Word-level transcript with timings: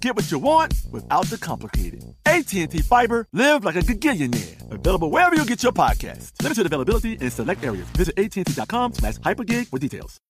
Get 0.00 0.14
what 0.14 0.30
you 0.30 0.38
want 0.38 0.74
without 0.90 1.26
the 1.26 1.38
complicated. 1.38 2.04
AT&T 2.26 2.78
Fiber, 2.82 3.26
live 3.32 3.64
like 3.64 3.76
a 3.76 3.80
gigillionaire. 3.80 4.70
Available 4.70 5.10
wherever 5.10 5.34
you 5.34 5.44
get 5.44 5.62
your 5.62 5.72
podcast. 5.72 6.32
Limited 6.42 6.66
availability 6.66 7.14
in 7.14 7.30
select 7.30 7.64
areas. 7.64 7.86
Visit 7.90 8.18
AT&T.com 8.18 8.94
slash 8.94 9.14
hypergig 9.18 9.68
for 9.68 9.78
details. 9.78 10.20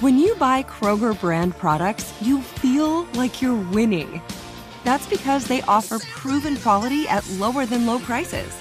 When 0.00 0.18
you 0.18 0.34
buy 0.36 0.62
Kroger 0.62 1.18
brand 1.20 1.56
products, 1.58 2.14
you 2.22 2.40
feel 2.40 3.04
like 3.14 3.42
you're 3.42 3.62
winning. 3.72 4.22
That's 4.84 5.06
because 5.06 5.46
they 5.46 5.60
offer 5.62 5.98
proven 5.98 6.56
quality 6.56 7.06
at 7.08 7.28
lower 7.32 7.66
than 7.66 7.84
low 7.84 7.98
prices. 7.98 8.56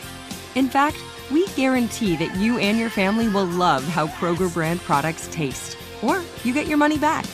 In 0.55 0.67
fact, 0.67 0.97
we 1.31 1.47
guarantee 1.49 2.15
that 2.17 2.35
you 2.35 2.59
and 2.59 2.77
your 2.77 2.89
family 2.89 3.29
will 3.29 3.45
love 3.45 3.83
how 3.83 4.07
Kroger 4.07 4.51
brand 4.51 4.81
products 4.81 5.29
taste, 5.31 5.77
or 6.01 6.21
you 6.43 6.53
get 6.53 6.67
your 6.67 6.77
money 6.77 6.97
back. 6.97 7.25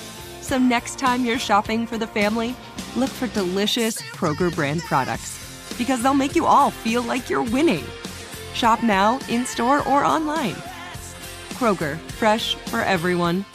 So 0.51 0.57
next 0.57 0.99
time 0.99 1.23
you're 1.23 1.39
shopping 1.39 1.87
for 1.87 1.97
the 1.97 2.07
family, 2.07 2.57
look 2.97 3.09
for 3.09 3.27
delicious 3.27 4.01
Kroger 4.01 4.53
brand 4.53 4.81
products 4.81 5.39
because 5.77 6.03
they'll 6.03 6.13
make 6.13 6.35
you 6.35 6.45
all 6.45 6.71
feel 6.71 7.03
like 7.03 7.29
you're 7.29 7.41
winning. 7.41 7.85
Shop 8.53 8.83
now, 8.83 9.17
in 9.29 9.45
store, 9.45 9.79
or 9.87 10.03
online. 10.03 10.55
Kroger, 11.51 11.97
fresh 12.19 12.55
for 12.65 12.81
everyone. 12.81 13.45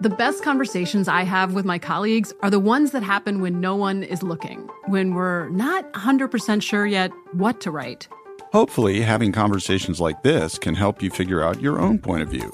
The 0.00 0.08
best 0.08 0.42
conversations 0.42 1.08
I 1.08 1.24
have 1.24 1.52
with 1.52 1.66
my 1.66 1.78
colleagues 1.78 2.32
are 2.40 2.48
the 2.48 2.58
ones 2.58 2.92
that 2.92 3.02
happen 3.02 3.42
when 3.42 3.60
no 3.60 3.76
one 3.76 4.02
is 4.02 4.22
looking, 4.22 4.66
when 4.86 5.12
we're 5.12 5.50
not 5.50 5.92
100% 5.92 6.62
sure 6.62 6.86
yet 6.86 7.10
what 7.32 7.60
to 7.60 7.70
write. 7.70 8.08
Hopefully, 8.54 9.02
having 9.02 9.30
conversations 9.30 10.00
like 10.00 10.22
this 10.22 10.58
can 10.58 10.74
help 10.74 11.02
you 11.02 11.10
figure 11.10 11.42
out 11.42 11.60
your 11.60 11.78
own 11.78 11.98
point 11.98 12.22
of 12.22 12.30
view. 12.30 12.50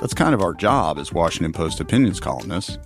That's 0.00 0.14
kind 0.14 0.32
of 0.32 0.42
our 0.42 0.54
job 0.54 0.96
as 0.96 1.12
Washington 1.12 1.52
Post 1.52 1.80
opinions 1.80 2.20
columnists. 2.20 2.78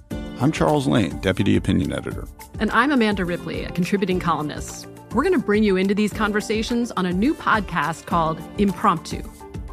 I'm 0.42 0.52
Charles 0.52 0.86
Lane, 0.86 1.18
Deputy 1.18 1.54
Opinion 1.56 1.92
Editor. 1.92 2.26
And 2.60 2.70
I'm 2.70 2.92
Amanda 2.92 3.26
Ripley, 3.26 3.64
a 3.64 3.70
contributing 3.72 4.18
columnist. 4.18 4.86
We're 5.12 5.22
going 5.22 5.38
to 5.38 5.44
bring 5.44 5.62
you 5.62 5.76
into 5.76 5.94
these 5.94 6.14
conversations 6.14 6.90
on 6.92 7.04
a 7.04 7.12
new 7.12 7.34
podcast 7.34 8.06
called 8.06 8.40
Impromptu. 8.56 9.22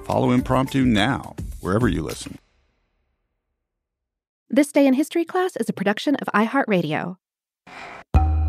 Follow 0.03 0.31
Impromptu 0.31 0.83
now, 0.83 1.37
wherever 1.61 1.87
you 1.87 2.01
listen. 2.01 2.37
This 4.49 4.73
Day 4.73 4.85
in 4.85 4.93
History 4.93 5.23
class 5.23 5.55
is 5.55 5.69
a 5.69 5.73
production 5.73 6.15
of 6.15 6.27
iHeartRadio. 6.33 7.15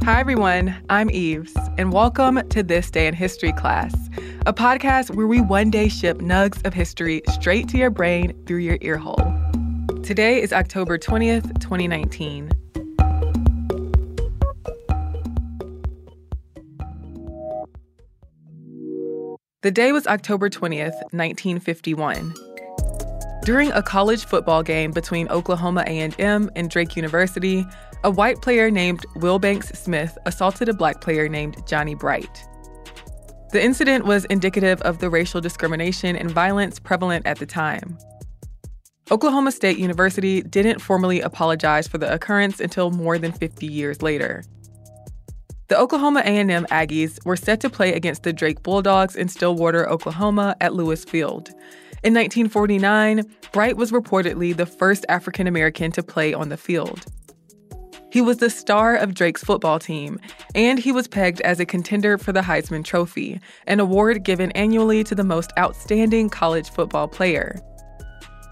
Hi, 0.03 0.19
everyone. 0.19 0.75
I'm 0.91 1.13
Eves, 1.13 1.57
and 1.77 1.93
welcome 1.93 2.41
to 2.49 2.65
This 2.65 2.91
Day 2.91 3.07
in 3.07 3.15
History 3.15 3.53
class, 3.53 3.95
a 4.45 4.53
podcast 4.53 5.15
where 5.15 5.29
we 5.29 5.41
one 5.41 5.71
day 5.71 5.89
ship 5.89 6.19
nugs 6.19 6.67
of 6.67 6.75
history 6.75 7.23
straight 7.31 7.69
to 7.69 7.79
your 7.79 7.91
brain 7.91 8.37
through 8.45 8.59
your 8.59 8.79
earhole. 8.81 9.38
Today 10.09 10.41
is 10.41 10.55
October 10.55 10.97
20th, 10.97 11.61
2019. 11.61 12.49
The 19.61 19.71
day 19.71 19.93
was 19.93 20.07
October 20.07 20.49
20th, 20.49 20.95
1951. 21.13 22.33
During 23.45 23.71
a 23.73 23.83
college 23.83 24.25
football 24.25 24.63
game 24.63 24.93
between 24.93 25.29
Oklahoma 25.29 25.85
A&M 25.87 26.51
and 26.57 26.71
Drake 26.71 26.97
University, 26.97 27.67
a 28.03 28.11
white 28.11 28.41
player 28.41 28.71
named 28.71 29.05
Wilbanks 29.17 29.77
Smith 29.77 30.17
assaulted 30.25 30.71
a 30.71 30.73
black 30.73 31.03
player 31.03 31.29
named 31.29 31.59
Johnny 31.67 31.95
Bright. 31.95 32.49
The 33.53 33.63
incident 33.63 34.07
was 34.07 34.25
indicative 34.25 34.81
of 34.81 35.01
the 35.01 35.11
racial 35.11 35.43
discrimination 35.43 36.17
and 36.17 36.31
violence 36.31 36.79
prevalent 36.79 37.27
at 37.27 37.39
the 37.39 37.45
time. 37.45 37.99
Oklahoma 39.11 39.53
State 39.53 39.79
University 39.79 40.43
didn't 40.43 40.81
formally 40.81 41.23
apologize 41.23 41.89
for 41.89 41.97
the 41.97 42.13
occurrence 42.13 42.61
until 42.61 42.91
more 42.91 43.17
than 43.17 43.33
50 43.33 43.67
years 43.67 44.03
later. 44.03 44.45
The 45.69 45.79
Oklahoma 45.79 46.21
A&M 46.21 46.67
Aggies 46.67 47.25
were 47.25 47.37
set 47.37 47.61
to 47.61 47.71
play 47.71 47.95
against 47.95 48.23
the 48.23 48.35
Drake 48.35 48.63
Bulldogs 48.63 49.17
in 49.17 49.29
Stillwater, 49.29 49.89
Oklahoma 49.89 50.57
at 50.61 50.75
Lewis 50.75 51.05
Field. 51.05 51.49
In 52.05 52.13
1949, 52.13 53.25
Bright 53.53 53.79
was 53.79 53.93
reportedly 53.93 54.55
the 54.55 54.67
first 54.67 55.07
African 55.09 55.47
American 55.47 55.91
to 55.93 56.03
play 56.03 56.35
on 56.35 56.51
the 56.51 56.59
field. 56.59 57.07
He 58.11 58.21
was 58.21 58.39
the 58.39 58.51
star 58.51 58.95
of 58.95 59.15
Drake's 59.15 59.45
football 59.45 59.79
team, 59.79 60.19
and 60.55 60.79
he 60.79 60.93
was 60.93 61.09
pegged 61.09 61.41
as 61.43 61.61
a 61.61 61.67
contender 61.67 62.19
for 62.19 62.33
the 62.33 62.41
Heisman 62.41 62.85
Trophy, 62.85 63.41
an 63.67 63.81
award 63.81 64.23
given 64.23 64.51
annually 64.53 65.03
to 65.05 65.15
the 65.15 65.25
most 65.25 65.51
outstanding 65.59 66.29
college 66.29 66.71
football 66.71 67.09
player. 67.09 67.59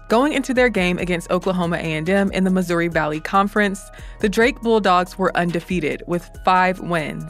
Going 0.09 0.31
into 0.31 0.53
their 0.53 0.69
game 0.69 0.97
against 0.99 1.29
Oklahoma 1.31 1.75
A&M 1.77 2.31
in 2.31 2.43
the 2.45 2.49
Missouri 2.49 2.87
Valley 2.87 3.19
Conference, 3.19 3.81
the 4.19 4.29
Drake 4.29 4.61
Bulldogs 4.61 5.17
were 5.17 5.35
undefeated 5.35 6.01
with 6.07 6.29
5 6.45 6.79
wins. 6.79 7.29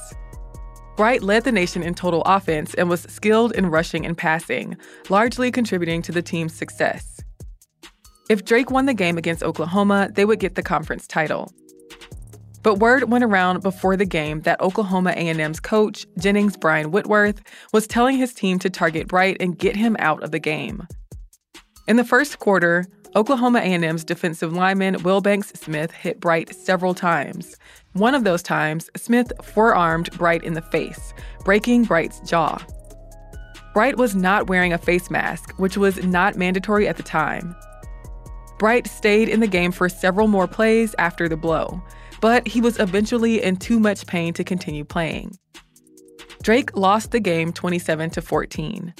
Bright 0.95 1.23
led 1.23 1.43
the 1.43 1.51
nation 1.51 1.81
in 1.81 1.95
total 1.95 2.21
offense 2.23 2.75
and 2.75 2.87
was 2.87 3.01
skilled 3.01 3.51
in 3.53 3.71
rushing 3.71 4.05
and 4.05 4.15
passing, 4.15 4.77
largely 5.09 5.51
contributing 5.51 6.03
to 6.03 6.11
the 6.11 6.21
team's 6.21 6.53
success. 6.53 7.19
If 8.29 8.45
Drake 8.45 8.69
won 8.69 8.85
the 8.85 8.93
game 8.93 9.17
against 9.17 9.43
Oklahoma, 9.43 10.09
they 10.13 10.25
would 10.25 10.39
get 10.39 10.53
the 10.53 10.63
conference 10.63 11.07
title. 11.07 11.51
But 12.61 12.79
word 12.79 13.09
went 13.09 13.23
around 13.23 13.63
before 13.63 13.95
the 13.95 14.05
game 14.05 14.41
that 14.41 14.61
Oklahoma 14.61 15.11
A&M's 15.11 15.59
coach, 15.59 16.05
Jennings 16.19 16.57
Bryan 16.57 16.91
Whitworth, 16.91 17.41
was 17.73 17.87
telling 17.87 18.17
his 18.17 18.33
team 18.33 18.59
to 18.59 18.69
target 18.69 19.07
Bright 19.07 19.37
and 19.39 19.57
get 19.57 19.75
him 19.75 19.95
out 19.99 20.21
of 20.21 20.31
the 20.31 20.39
game. 20.39 20.85
In 21.87 21.95
the 21.95 22.03
first 22.03 22.39
quarter, 22.39 22.85
Oklahoma 23.15 23.59
A&M's 23.59 24.03
defensive 24.03 24.51
lineman 24.51 24.95
Wilbanks 24.95 25.55
Smith 25.55 25.91
hit 25.91 26.19
Bright 26.19 26.53
several 26.53 26.93
times. 26.93 27.55
One 27.93 28.13
of 28.13 28.25
those 28.25 28.43
times, 28.43 28.89
Smith 28.97 29.31
forearmed 29.41 30.11
Bright 30.17 30.43
in 30.43 30.53
the 30.53 30.61
face, 30.61 31.13
breaking 31.45 31.85
Bright's 31.85 32.19
jaw. 32.29 32.61
Bright 33.73 33.95
was 33.95 34.15
not 34.15 34.49
wearing 34.49 34.73
a 34.73 34.77
face 34.77 35.09
mask, 35.09 35.53
which 35.57 35.77
was 35.77 36.03
not 36.03 36.35
mandatory 36.35 36.89
at 36.89 36.97
the 36.97 37.03
time. 37.03 37.55
Bright 38.59 38.87
stayed 38.87 39.29
in 39.29 39.39
the 39.39 39.47
game 39.47 39.71
for 39.71 39.87
several 39.87 40.27
more 40.27 40.47
plays 40.47 40.93
after 40.99 41.29
the 41.29 41.37
blow, 41.37 41.81
but 42.19 42.45
he 42.45 42.59
was 42.59 42.79
eventually 42.79 43.41
in 43.41 43.55
too 43.55 43.79
much 43.79 44.05
pain 44.07 44.33
to 44.33 44.43
continue 44.43 44.83
playing. 44.83 45.37
Drake 46.43 46.75
lost 46.75 47.11
the 47.11 47.21
game 47.21 47.53
27 47.53 48.09
to 48.09 48.21
14. 48.21 48.93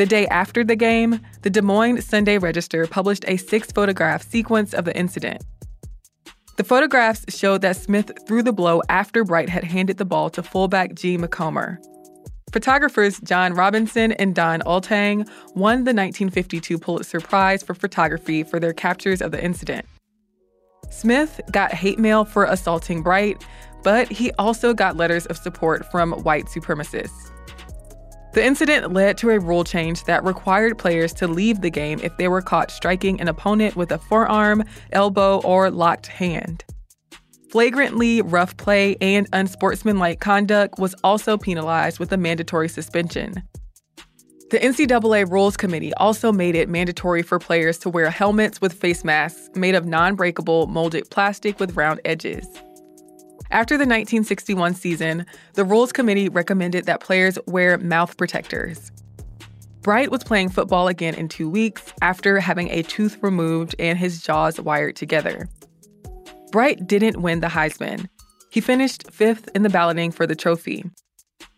The 0.00 0.06
day 0.06 0.26
after 0.28 0.64
the 0.64 0.76
game, 0.76 1.20
the 1.42 1.50
Des 1.50 1.60
Moines 1.60 2.06
Sunday 2.06 2.38
Register 2.38 2.86
published 2.86 3.22
a 3.28 3.36
six 3.36 3.70
photograph 3.70 4.22
sequence 4.22 4.72
of 4.72 4.86
the 4.86 4.96
incident. 4.96 5.44
The 6.56 6.64
photographs 6.64 7.26
showed 7.28 7.60
that 7.60 7.76
Smith 7.76 8.10
threw 8.26 8.42
the 8.42 8.50
blow 8.50 8.80
after 8.88 9.24
Bright 9.24 9.50
had 9.50 9.62
handed 9.62 9.98
the 9.98 10.06
ball 10.06 10.30
to 10.30 10.42
fullback 10.42 10.94
G. 10.94 11.18
Macomber. 11.18 11.78
Photographers 12.50 13.20
John 13.20 13.52
Robinson 13.52 14.12
and 14.12 14.34
Don 14.34 14.60
Ultang 14.60 15.28
won 15.54 15.84
the 15.84 15.92
1952 15.92 16.78
Pulitzer 16.78 17.20
Prize 17.20 17.62
for 17.62 17.74
photography 17.74 18.42
for 18.42 18.58
their 18.58 18.72
captures 18.72 19.20
of 19.20 19.32
the 19.32 19.44
incident. 19.44 19.84
Smith 20.88 21.42
got 21.52 21.74
hate 21.74 21.98
mail 21.98 22.24
for 22.24 22.46
assaulting 22.46 23.02
Bright, 23.02 23.44
but 23.82 24.08
he 24.08 24.32
also 24.38 24.72
got 24.72 24.96
letters 24.96 25.26
of 25.26 25.36
support 25.36 25.84
from 25.90 26.12
white 26.22 26.46
supremacists. 26.46 27.30
The 28.32 28.44
incident 28.44 28.92
led 28.92 29.18
to 29.18 29.30
a 29.30 29.40
rule 29.40 29.64
change 29.64 30.04
that 30.04 30.22
required 30.24 30.78
players 30.78 31.12
to 31.14 31.26
leave 31.26 31.60
the 31.60 31.70
game 31.70 31.98
if 32.00 32.16
they 32.16 32.28
were 32.28 32.42
caught 32.42 32.70
striking 32.70 33.20
an 33.20 33.26
opponent 33.26 33.74
with 33.74 33.90
a 33.90 33.98
forearm, 33.98 34.62
elbow, 34.92 35.40
or 35.40 35.68
locked 35.70 36.06
hand. 36.06 36.64
Flagrantly 37.50 38.22
rough 38.22 38.56
play 38.56 38.96
and 39.00 39.28
unsportsmanlike 39.32 40.20
conduct 40.20 40.78
was 40.78 40.94
also 41.02 41.36
penalized 41.36 41.98
with 41.98 42.12
a 42.12 42.16
mandatory 42.16 42.68
suspension. 42.68 43.42
The 44.50 44.58
NCAA 44.58 45.28
Rules 45.28 45.56
Committee 45.56 45.92
also 45.94 46.30
made 46.30 46.54
it 46.54 46.68
mandatory 46.68 47.22
for 47.22 47.40
players 47.40 47.78
to 47.78 47.90
wear 47.90 48.10
helmets 48.10 48.60
with 48.60 48.72
face 48.72 49.02
masks 49.02 49.50
made 49.56 49.74
of 49.74 49.86
non 49.86 50.14
breakable 50.14 50.68
molded 50.68 51.10
plastic 51.10 51.58
with 51.58 51.76
round 51.76 52.00
edges. 52.04 52.46
After 53.52 53.74
the 53.74 53.82
1961 53.82 54.74
season, 54.74 55.26
the 55.54 55.64
Rules 55.64 55.90
Committee 55.90 56.28
recommended 56.28 56.86
that 56.86 57.00
players 57.00 57.36
wear 57.46 57.78
mouth 57.78 58.16
protectors. 58.16 58.92
Bright 59.82 60.12
was 60.12 60.22
playing 60.22 60.50
football 60.50 60.86
again 60.86 61.14
in 61.14 61.28
two 61.28 61.50
weeks 61.50 61.92
after 62.00 62.38
having 62.38 62.70
a 62.70 62.82
tooth 62.82 63.18
removed 63.22 63.74
and 63.80 63.98
his 63.98 64.22
jaws 64.22 64.60
wired 64.60 64.94
together. 64.94 65.48
Bright 66.52 66.86
didn't 66.86 67.22
win 67.22 67.40
the 67.40 67.48
Heisman. 67.48 68.08
He 68.50 68.60
finished 68.60 69.10
fifth 69.10 69.48
in 69.54 69.64
the 69.64 69.68
balloting 69.68 70.12
for 70.12 70.26
the 70.26 70.36
trophy. 70.36 70.84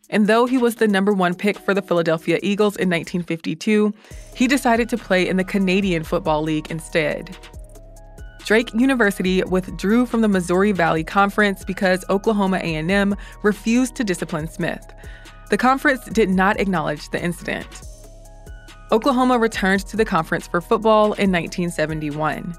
And 0.08 0.28
though 0.28 0.46
he 0.46 0.58
was 0.58 0.76
the 0.76 0.88
number 0.88 1.12
one 1.12 1.34
pick 1.34 1.58
for 1.58 1.74
the 1.74 1.82
Philadelphia 1.82 2.38
Eagles 2.42 2.76
in 2.76 2.88
1952, 2.88 3.92
he 4.34 4.46
decided 4.46 4.88
to 4.90 4.98
play 4.98 5.28
in 5.28 5.36
the 5.36 5.44
Canadian 5.44 6.04
Football 6.04 6.42
League 6.42 6.70
instead. 6.70 7.36
Drake 8.44 8.74
University 8.74 9.42
withdrew 9.44 10.04
from 10.06 10.20
the 10.20 10.28
Missouri 10.28 10.72
Valley 10.72 11.04
Conference 11.04 11.64
because 11.64 12.04
Oklahoma 12.10 12.58
A&M 12.58 13.14
refused 13.42 13.94
to 13.96 14.04
discipline 14.04 14.48
Smith. 14.48 14.92
The 15.50 15.56
conference 15.56 16.04
did 16.06 16.28
not 16.28 16.58
acknowledge 16.58 17.08
the 17.10 17.22
incident. 17.22 17.82
Oklahoma 18.90 19.38
returned 19.38 19.86
to 19.86 19.96
the 19.96 20.04
conference 20.04 20.46
for 20.46 20.60
football 20.60 21.04
in 21.14 21.30
1971. 21.30 22.54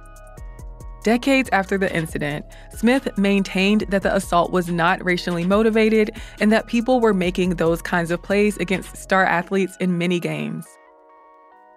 Decades 1.04 1.50
after 1.52 1.78
the 1.78 1.94
incident, 1.94 2.46
Smith 2.74 3.18
maintained 3.18 3.82
that 3.90 4.04
the 4.04 4.16
assault 4.16 4.52
was 4.52 4.70
not 4.70 5.04
racially 5.04 5.44
motivated 5.44 6.12
and 6.40 6.50
that 6.52 6.68
people 6.68 7.02
were 7.02 7.14
making 7.14 7.56
those 7.56 7.82
kinds 7.82 8.10
of 8.10 8.24
plays 8.24 8.56
against 8.58 8.96
star 8.96 9.26
athletes 9.26 9.76
in 9.82 9.98
many 9.98 10.20
games. 10.20 10.66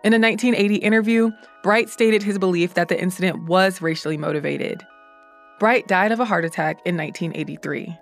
In 0.06 0.12
a 0.12 0.20
1980 0.20 0.76
interview, 0.76 1.32
Bright 1.64 1.88
stated 1.88 2.22
his 2.22 2.38
belief 2.38 2.74
that 2.74 2.86
the 2.86 3.02
incident 3.02 3.46
was 3.46 3.82
racially 3.82 4.16
motivated. 4.16 4.86
Bright 5.58 5.88
died 5.88 6.12
of 6.12 6.20
a 6.20 6.24
heart 6.24 6.44
attack 6.44 6.76
in 6.84 6.96
1983. 6.96 7.98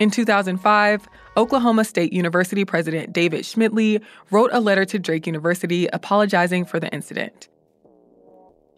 In 0.00 0.10
2005, 0.10 1.06
Oklahoma 1.36 1.84
State 1.84 2.14
University 2.14 2.64
President 2.64 3.12
David 3.12 3.44
Schmidly 3.44 4.02
wrote 4.30 4.48
a 4.54 4.60
letter 4.60 4.86
to 4.86 4.98
Drake 4.98 5.26
University 5.26 5.86
apologizing 5.88 6.64
for 6.64 6.80
the 6.80 6.88
incident. 6.94 7.50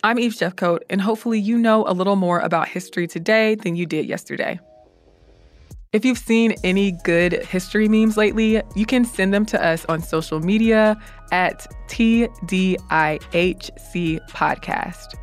I'm 0.03 0.19
Eve 0.19 0.33
Jeffcoat, 0.33 0.81
and 0.91 1.01
hopefully 1.01 1.39
you 1.39 1.57
know 1.57 1.85
a 1.87 1.95
little 1.95 2.17
more 2.17 2.41
about 2.41 2.67
history 2.67 3.07
today 3.07 3.55
than 3.55 3.77
you 3.77 3.87
did 3.87 4.07
yesterday. 4.07 4.59
If 5.93 6.05
you've 6.07 6.19
seen 6.19 6.55
any 6.65 6.93
good 6.93 7.45
history 7.45 7.87
memes 7.87 8.17
lately, 8.17 8.63
you 8.75 8.87
can 8.87 9.05
send 9.05 9.35
them 9.35 9.45
to 9.47 9.63
us 9.63 9.85
on 9.87 10.01
social 10.01 10.41
media 10.41 10.99
at 11.33 11.67
TDIHC 11.89 12.71
Podcast. 14.31 15.15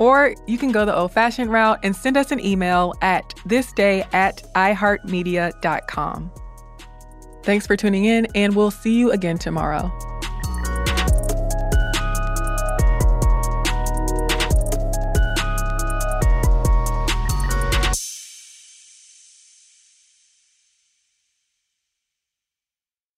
Or 0.00 0.34
you 0.48 0.58
can 0.58 0.72
go 0.72 0.84
the 0.84 0.94
old 0.94 1.12
fashioned 1.12 1.52
route 1.52 1.78
and 1.84 1.94
send 1.94 2.16
us 2.16 2.32
an 2.32 2.44
email 2.44 2.94
at 3.00 3.32
thisday 3.46 4.12
at 4.12 4.42
iheartmedia.com. 4.56 6.32
Thanks 7.44 7.66
for 7.66 7.76
tuning 7.76 8.06
in, 8.06 8.26
and 8.34 8.56
we'll 8.56 8.72
see 8.72 8.98
you 8.98 9.12
again 9.12 9.38
tomorrow. 9.38 10.15